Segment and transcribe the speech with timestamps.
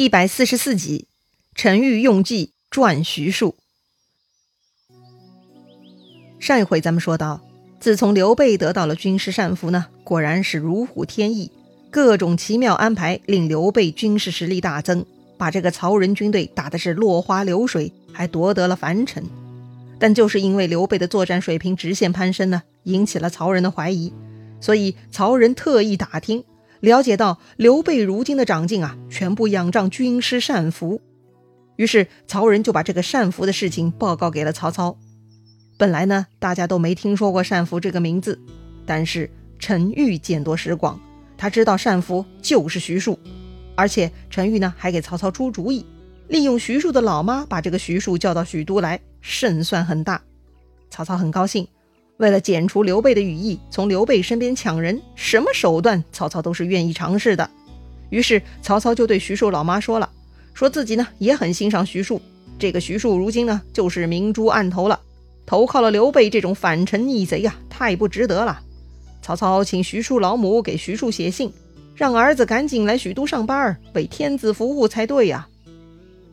[0.00, 1.08] 一百四十四集，
[1.56, 3.56] 陈玉用计赚徐庶。
[6.38, 7.44] 上一回咱们说到，
[7.80, 11.50] 自从刘备得到了军师善福呢，果然是如虎添翼，
[11.90, 15.04] 各种奇妙安排令刘备军事实力大增，
[15.36, 19.24] 把这个曹仁军队打的是落花流水，还夺得了樊城。
[19.98, 24.12] 但就是因为刘备的作战水平直线攀升呢，引起了曹仁的怀疑，
[24.60, 26.44] 所以曹仁特意打听。
[26.80, 31.00] 了解到刘备如今的长进啊，全部仰仗军师单福，
[31.76, 34.96] 于是曹仁就把这个单福的事情报告给了曹操。
[35.76, 38.40] 本来呢，大家都没听说过单福这个名字，
[38.86, 41.00] 但是陈玉见多识广，
[41.36, 43.18] 他知道单福就是徐庶，
[43.74, 45.84] 而且陈玉呢还给曹操出主意，
[46.28, 50.22] 利用徐庶的老妈把这个徐庶叫到许都来，胜算很大。
[50.90, 51.66] 曹操很高兴。
[52.18, 57.48] 为了剪除刘备的羽翼，从刘备身边抢人，什么手段曹操都是愿意尝试的。
[58.10, 60.10] 于是曹操就对徐庶老妈说了，
[60.52, 62.20] 说自己呢也很欣赏徐庶，
[62.58, 64.98] 这个徐庶如今呢就是明珠暗投了，
[65.46, 68.60] 投靠了刘备这种反臣逆贼呀，太不值得了。
[69.22, 71.52] 曹操请徐庶老母给徐庶写信，
[71.94, 75.46] 让儿子赶紧来许都上班，为天子服务才对呀。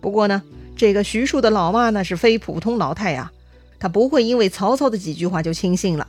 [0.01, 0.41] 不过呢，
[0.75, 3.31] 这个徐庶的老妈那是非普通老太呀。
[3.79, 6.07] 他不会因为曹操的几句话就轻信了。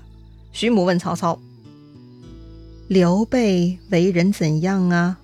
[0.53, 1.39] 徐母问曹操
[2.89, 5.19] ：“刘备为人怎样啊？”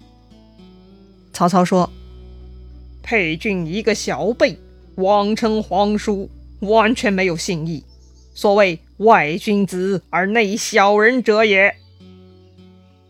[1.33, 1.91] 曹操说
[3.03, 4.59] ：“沛郡一个小辈，
[4.97, 6.29] 妄称皇叔，
[6.61, 7.83] 完全没有信义。
[8.35, 11.75] 所谓外君子而内小人者也。”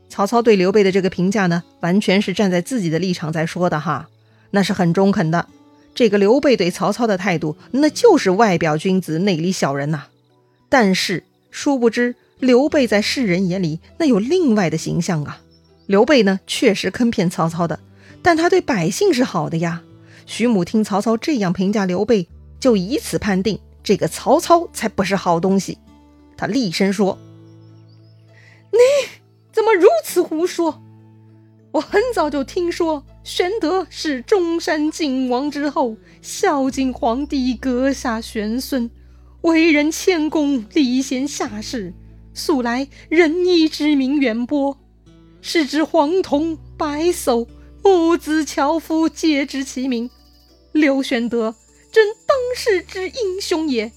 [0.09, 4.09] 曹操对刘备的这个评价呢，完全是站在自己的立场在说的哈，
[4.51, 5.49] 那是很中肯的。
[5.95, 10.05] 这个刘备对曹操的态度，那就是外表君子，内里小人呐。
[10.69, 15.43] 但是殊不知，刘备在世人眼里那有另外的形象啊。
[15.87, 17.81] 刘备呢，确实坑骗曹操的，
[18.23, 19.83] 但他对百姓是好的呀。
[20.25, 25.77] 徐母听曹操这样评价刘备，就以此判定这个曹操才不是好东西。
[26.37, 27.19] 他厉声说
[28.73, 28.79] ：“你
[29.53, 30.81] 怎么如此胡说？
[31.73, 38.91] 我很早就听说。”玄德是中山靖王之后，孝敬皇帝，阁下玄孙，
[39.43, 41.95] 为人谦恭，礼贤下士，
[42.35, 44.77] 素来仁义之名远播。
[45.41, 47.47] 是指黄铜、白叟、
[47.85, 50.11] 木子、樵夫皆知其名。
[50.73, 51.55] 刘玄德
[51.93, 53.93] 真当世之英雄也。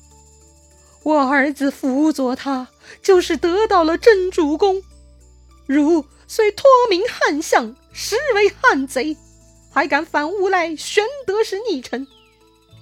[1.04, 2.68] 我儿子辅佐他，
[3.02, 4.84] 就是得到了真主公。
[5.66, 7.76] 如虽托名汉相。
[7.98, 9.16] 实为汉贼，
[9.72, 12.06] 还敢反诬赖玄德是逆臣？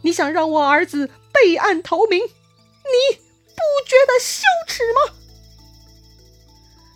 [0.01, 5.13] 你想让我儿子备案逃名，你不觉得羞耻吗？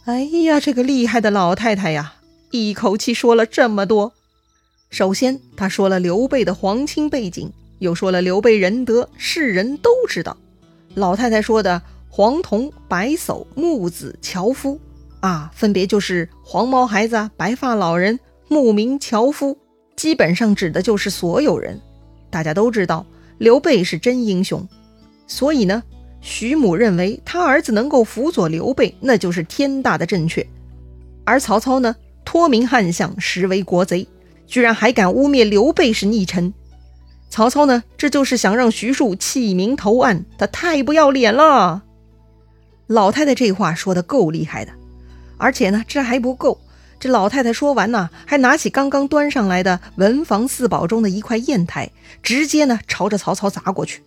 [0.06, 2.16] 哎呀，这个厉害的老太太呀，
[2.50, 4.13] 一口气说了这么多。
[4.89, 10.35] 首先，她说了刘备的皇亲背景，又说了刘备仁德，世人都知道。
[10.95, 11.79] 老太太说的
[12.09, 14.79] 黄铜、白叟、木子、樵夫。
[15.19, 19.57] 啊，分别就是黄毛孩子、白发老人、牧民、樵夫，
[19.95, 21.79] 基本上指的就是所有人。
[22.29, 23.05] 大家都知道
[23.38, 24.67] 刘备是真英雄，
[25.25, 25.81] 所以呢，
[26.22, 30.45] 徐母认为他儿子能够辅佐刘备，那就是天大的正确。
[31.25, 34.07] 而曹操呢，托名汉相，实为国贼，
[34.45, 36.53] 居然还敢污蔑刘备是逆臣。
[37.29, 41.83] 曹操呢，这就是想让徐庶弃明投暗，他太不要脸了。
[42.88, 44.72] 老太太这话说的够厉害的。
[45.38, 46.59] 而且呢，这还不够。
[47.00, 51.92] 这老太太说完呢，还拿起刚刚端上来的文房四宝中的一块砚台，
[52.24, 54.02] 直接呢朝着曹操砸过去。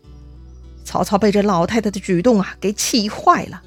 [0.84, 3.62] 曹操被这老太太的举动啊给气坏了，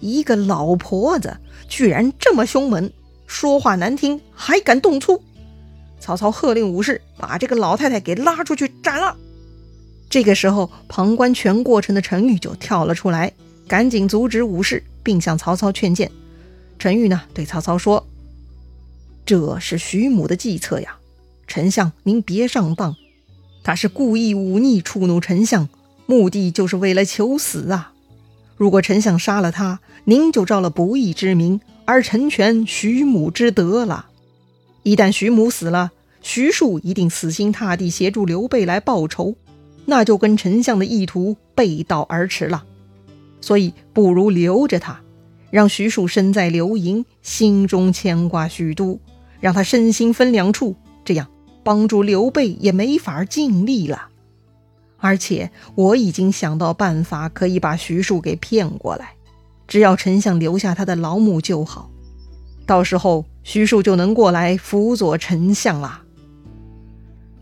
[0.00, 1.36] 一个老婆子
[1.68, 2.90] 居然这么凶猛，
[3.26, 5.22] 说话难听，还敢动粗。
[6.00, 9.14] 曹操喝令武士把这个老太太给拉出去斩了。
[10.08, 13.32] 这个时候，旁观全过程的陈玉就跳了出来，
[13.68, 16.10] 赶紧阻止武士，并向曹操劝谏。
[16.84, 18.06] 陈玉呢，对曹操说
[19.24, 20.98] ：“这是徐母的计策呀，
[21.46, 22.94] 丞相您别上当，
[23.62, 25.70] 他是故意忤逆触怒丞相，
[26.04, 27.94] 目的就是为了求死啊！
[28.58, 34.08] 如果丞相杀了他，您就招了不义之名，而成全徐母之德了。
[34.82, 39.34] 一旦徐母死了，徐庶一定死心塌地协助刘备来报仇，
[39.86, 42.62] 那就跟丞相的意图背道而驰了。
[43.40, 45.00] 所以不如留着他。”
[45.54, 48.98] 让徐庶身在刘营，心中牵挂许都，
[49.38, 50.74] 让他身心分两处，
[51.04, 51.28] 这样
[51.62, 54.08] 帮助刘备也没法尽力了。
[54.96, 59.12] 而且我已经想到办法，可以把徐庶给骗过来，
[59.68, 61.88] 只要丞相留下他的老母就好，
[62.66, 66.02] 到时候徐庶就能过来辅佐丞相了。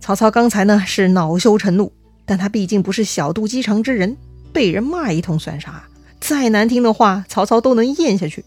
[0.01, 1.91] 曹操刚才呢是恼羞成怒，
[2.27, 4.19] 但他毕竟不是小肚鸡肠之人，
[4.53, 5.85] 被人骂一通算啥？
[6.23, 8.45] 再难听的话，曹操都能咽下去，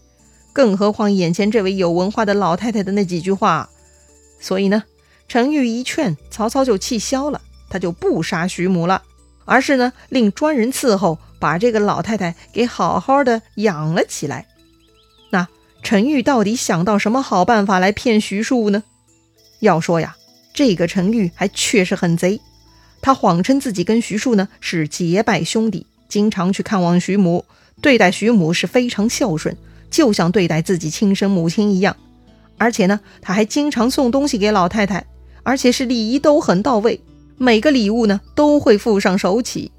[0.54, 3.68] 更何况眼前这位有文化的老太太的那几句话。
[4.40, 4.84] 所以呢，
[5.28, 9.02] 程昱一劝，曹操就气消了，他就不杀徐母了，
[9.44, 14.46] 而是呢令专人伺候，把这个老太太给好好的养了起来。
[15.28, 15.46] 那
[15.82, 18.84] 程玉到底想到什么好办法来骗徐庶呢？
[19.60, 20.16] 要说呀，
[20.54, 22.40] 这个程玉还确实很贼，
[23.02, 27.44] 他谎称自己跟徐庶呢是结拜兄弟，经常去看望徐母。
[27.82, 29.56] 对待徐母是非常孝顺，
[29.90, 31.96] 就像对待自己亲生母亲一样。
[32.58, 35.06] 而且呢，他还经常送东西给老太太，
[35.42, 37.00] 而且是礼仪都很到位。
[37.36, 39.70] 每个礼物呢，都会附上手启。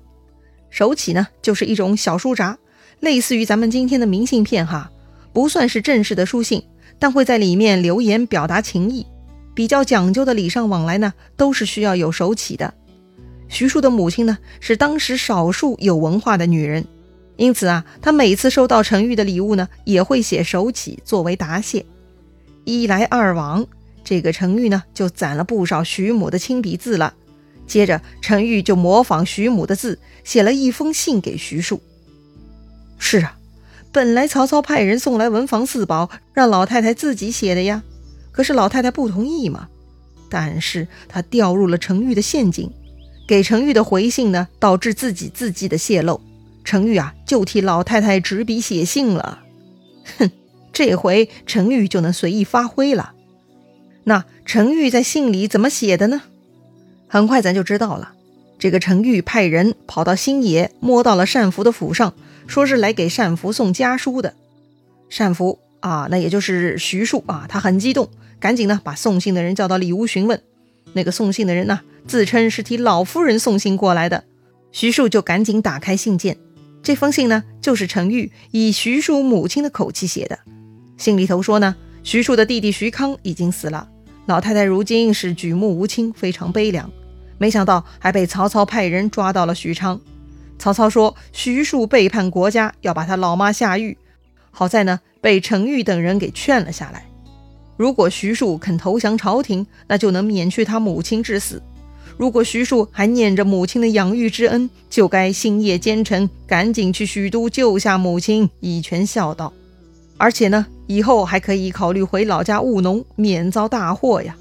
[0.69, 2.57] 手启呢，就是一种小书札，
[2.99, 4.91] 类似于咱们今天的明信片哈，
[5.33, 6.61] 不算是正式的书信，
[6.99, 9.07] 但会在里面留言表达情意。
[9.55, 12.75] 比较讲究的礼尚往来呢，都是需要有手启的。
[13.49, 16.85] 徐庶的母亲呢，是当时少数有文化的女人。
[17.37, 21.85] 因此啊，他每次收到程昱的礼物呢，也会写手启作为答谢。
[22.65, 23.65] 一来二往，
[24.03, 27.13] 这个程昱呢就攒了不少徐母的亲笔字了。
[27.67, 31.79] 接着，程昱就模仿徐母的字，写了一封信给徐庶。
[32.97, 33.37] 是啊，
[33.91, 37.83] 本来曹操派人送来文房四宝，让老太太自己写的呀。
[38.31, 39.67] 可是老太太不同意嘛。
[40.29, 42.69] 但是她掉入了程昱的陷阱，
[43.27, 46.19] 给程昱的回信呢，导致自己字迹的泄露。
[46.67, 49.39] 程昱啊，就替老太太执笔写信了。
[50.17, 50.29] 哼，
[50.73, 53.13] 这回程昱就能随意发挥了。
[54.03, 56.23] 那程昱在信里怎么写的呢？
[57.07, 58.11] 很快咱就知道了。
[58.59, 62.13] 这个程昱派人跑到新野，摸到了单福的府上，
[62.47, 64.33] 说是来给单福送家书的。
[65.17, 68.09] 单福啊，那也就是徐庶啊，他很激动，
[68.41, 70.41] 赶紧呢把送信的人叫到里屋询问。
[70.91, 74.25] 那个送信的人呢，自称是替老夫人送信过来的。
[74.73, 76.35] 徐庶就赶紧打开信件。
[76.87, 80.39] 这封信呢，就是程昱以徐庶母亲的口气写的。
[80.95, 83.89] 信里头说呢，徐庶的弟弟徐康已经死了，
[84.25, 86.89] 老太太如今是举目无亲，非常悲凉。
[87.37, 89.99] 没想到还被曹操派人抓到了许昌。
[90.57, 93.97] 曹操说徐庶背叛国家，要把他老妈下狱。
[94.51, 97.05] 好在呢，被程昱等人给劝了下来。
[97.75, 101.61] 如果徐庶肯投降朝廷，那就能免去他母亲之死。
[102.17, 109.53] 如果徐庶还念着母亲的养育之恩，就该星夜兼程，赶紧去许都救下母亲，以全孝道。
[110.17, 114.35] 而且呢，以后还可以考虑回老家务农，免遭大祸呀。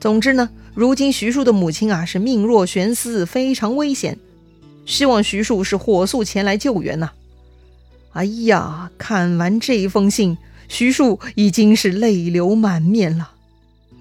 [0.00, 4.18] 总之呢，如今徐庶的母亲啊是命若悬丝，非常危险，
[4.86, 7.10] 希望徐庶是火速前来救援呐。
[8.12, 13.32] 哎呀，看完这封信，徐庶已经是泪流满面了。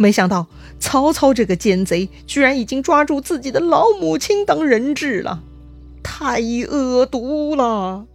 [0.04, 0.46] 没想到
[0.82, 5.42] 曹操这个奸贼居然已经抓住自己的老母亲当人质了，
[6.04, 8.06] 太恶毒了！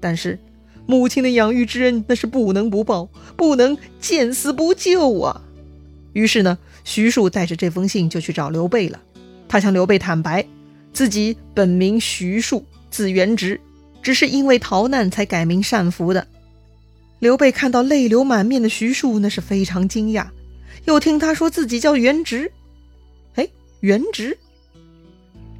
[0.00, 0.38] 但是
[0.86, 5.42] 母亲的养育之恩那是不能不报，不能见死不救啊！
[6.14, 8.98] 于是呢，徐庶带着这封信就去找刘备了。
[9.50, 10.46] 他向刘备坦白，
[10.94, 13.60] 自己本名徐庶，字元直，
[14.00, 16.26] 只是因为逃难才改名单福的。
[17.18, 20.28] 刘备看到泪流满面的徐庶，那是非常惊讶。
[20.84, 22.52] 又听他说自己叫元直，
[23.34, 23.48] 哎，
[23.80, 24.38] 元直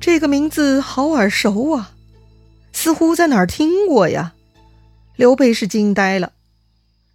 [0.00, 1.92] 这个名字好耳熟啊，
[2.72, 4.34] 似乎在哪儿听过呀。
[5.16, 6.32] 刘备是惊呆了。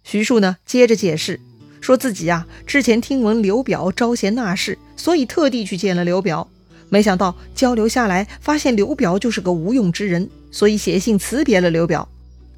[0.02, 1.40] 徐庶呢，接着解释，
[1.80, 6.48] 说自己啊之前听闻刘表招贤纳士，所以特地去见了刘表。
[6.90, 12.06] 没想到交流下来，发现刘表就是个无用之人，所以写信辞别了刘表。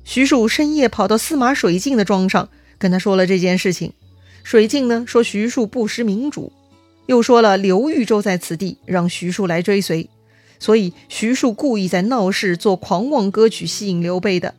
[0.04, 2.48] 徐庶深夜跑到司马水镜的庄上，
[2.78, 3.92] 跟他说了这件事情。
[4.46, 6.52] 水镜呢说徐庶不识明主，
[7.06, 10.08] 又说了刘豫州在此地，让徐庶来追随，
[10.60, 14.54] 所以徐庶故意在闹市做狂妄歌曲吸引刘备的。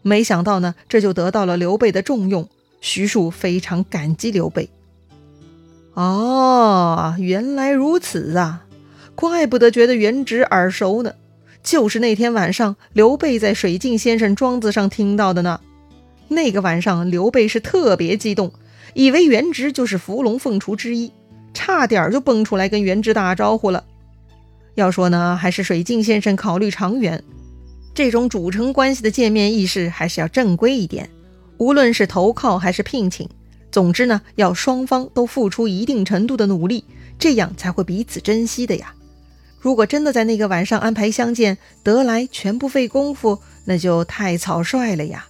[0.00, 2.48] 没想到呢，这就得到了刘备的重用。
[2.80, 4.70] 徐庶非常感激刘备。
[5.92, 8.64] 哦，原来如此啊，
[9.14, 11.12] 怪不得觉得原直耳熟呢，
[11.62, 15.60] 就是那天晚上刘备在水镜先生庄子上听到的呢。
[16.28, 18.50] 那个晚上，刘备是特别激动。
[18.94, 21.12] 以为元直就是伏龙凤雏之一，
[21.52, 23.84] 差点就蹦出来跟元直打招呼了。
[24.74, 27.22] 要说呢，还是水镜先生考虑长远，
[27.94, 31.08] 这种主城关系的见面仪式还是要正规一点。
[31.58, 33.28] 无论是投靠还是聘请，
[33.72, 36.84] 总之呢，要双方都付出一定程度的努力，
[37.18, 38.92] 这样才会彼此珍惜的呀。
[39.58, 45.26] 如果真的在那个晚上安排相见，得来全不费功夫，那就太草率了呀。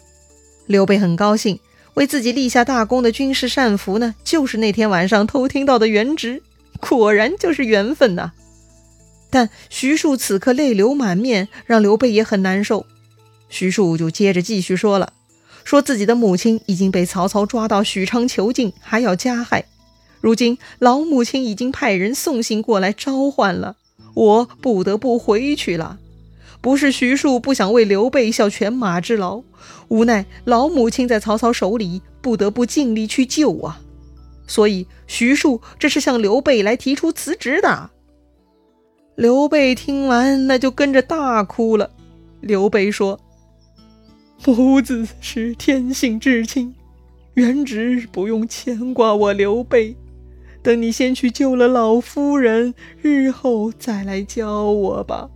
[0.67, 1.59] 刘备很高兴。
[1.97, 6.43] 为自己立下大功的军事单福呢，就是那天晚上偷听到的原职，
[6.79, 8.33] 果然就是缘分呐。
[9.31, 12.85] 但徐庶此刻泪流满面，让刘备也很难受。
[13.49, 15.15] 徐庶就接着继续说了，
[15.65, 19.65] 说自己的母亲已经被曹操抓到许昌囚禁，还要加害。
[20.21, 23.77] 如今老母亲已经派人送信过来召唤了，
[24.13, 25.99] 我不得不回去了。
[26.67, 29.41] 不是徐庶不想为刘备效犬马之劳，
[29.87, 33.81] 无奈老母亲在曹操手里，不得不尽力去救啊。
[34.49, 37.91] 所以徐庶这是向刘备来提出辞职的。
[39.15, 41.93] 刘备听完，那就跟着大哭了。
[42.41, 43.21] 刘备说
[44.45, 46.75] ：“母子是天性至亲，
[47.35, 49.97] 原旨不用牵挂我刘备。
[50.65, 55.31] 等你先去救了老夫人，日后再来教我吧。”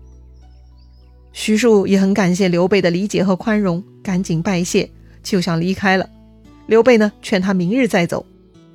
[1.33, 4.91] 徐庶也很感谢刘备的理解和宽容，赶紧拜谢，
[5.23, 6.09] 就想离开了。
[6.67, 8.25] 刘备呢，劝他明日再走，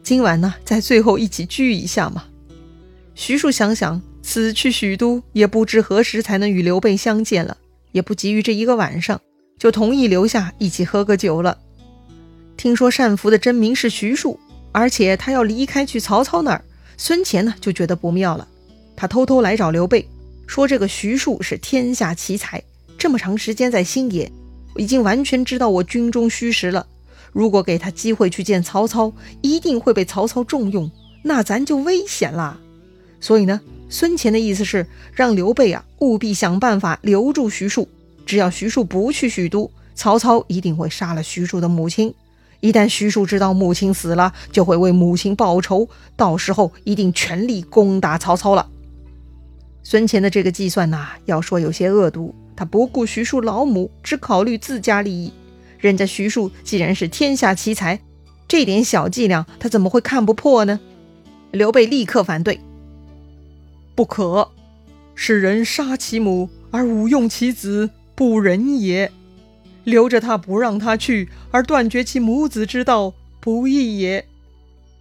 [0.03, 2.25] 今晚呢，再最后一起聚一下嘛。
[3.13, 4.01] 徐庶想想。
[4.27, 7.55] 此去许都，也不知何时才能与刘备相见了，
[7.91, 9.21] 也不急于这一个晚上，
[9.59, 11.59] 就同意留下一起喝个酒了。
[12.57, 14.39] 听说单福的真名是徐庶，
[14.71, 16.65] 而且他要离开去曹操那儿，
[16.97, 18.47] 孙乾呢就觉得不妙了。
[18.95, 20.09] 他偷偷来找刘备，
[20.47, 22.61] 说这个徐庶是天下奇才，
[22.97, 24.31] 这么长时间在新野，
[24.75, 26.85] 已经完全知道我军中虚实了。
[27.31, 29.11] 如果给他机会去见曹操，
[29.41, 30.89] 一定会被曹操重用，
[31.23, 32.59] 那咱就危险了。
[33.19, 33.61] 所以呢。
[33.87, 37.87] 孙乾的意思是让刘备啊务必想办法留住徐庶，
[38.25, 42.11] 只要徐庶不去许都，曹操一定会杀了徐庶的母亲。
[42.61, 45.87] 一旦徐庶知道母亲死了，就会为母亲报仇，
[46.17, 48.67] 到时候一定全力攻打曹操了。
[49.87, 55.31] 孙乾的这个计算呐，要说有些恶毒，他不顾徐庶老母，只考虑自家利益。
[55.77, 58.01] 人家徐庶既然是天下奇才，
[58.47, 60.79] 这点小伎俩他怎么会看不破呢？
[61.51, 62.59] 刘备立刻反对。
[63.93, 64.49] 不可，
[65.13, 69.11] 使人杀其母而勿用其子，不仁也；
[69.83, 74.25] 留着他不让他去，而断绝其母子之道，不义也。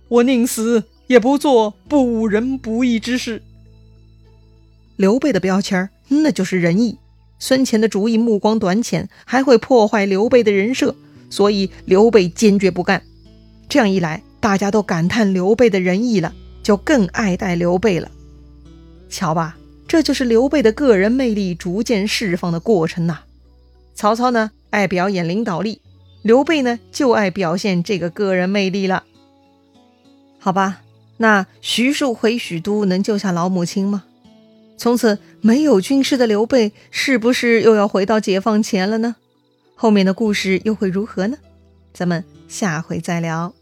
[0.08, 3.42] 我宁死也不做不侮人不义之事。
[4.96, 6.98] 刘备的标签那就是仁义。
[7.38, 10.94] 孙权的主意目光短浅，还会破坏刘备的人设，
[11.28, 13.02] 所以刘备坚决不干。
[13.68, 16.32] 这样一来，大家都感叹刘备的仁义了，
[16.62, 18.10] 就更爱戴刘备了。
[19.10, 23.20] 瞧吧，这就是刘备的个人魅力逐渐释放的过程呐。
[23.94, 25.80] 曹操呢，爱表演领导力；
[26.22, 29.04] 刘备呢，就爱表现这个个人魅力了。
[30.38, 30.82] 好吧，
[31.18, 34.04] 那徐庶回许都能救下老母亲吗？
[34.76, 39.16] 从此没有军师的刘备，是不是又要回到解放前了呢？
[39.74, 41.36] 后面的故事又会如何呢？
[41.92, 43.54] 咱们下回再聊。